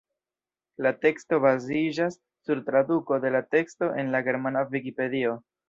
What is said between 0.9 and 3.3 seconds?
teksto baziĝas sur traduko